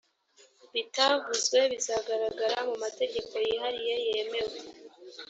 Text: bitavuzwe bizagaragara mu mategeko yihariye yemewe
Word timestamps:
bitavuzwe 0.73 1.59
bizagaragara 1.71 2.57
mu 2.69 2.75
mategeko 2.83 3.33
yihariye 3.45 3.95
yemewe 4.07 4.57